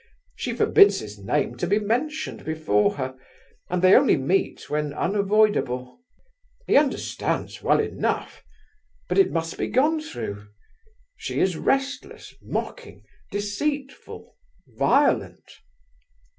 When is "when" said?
4.67-4.93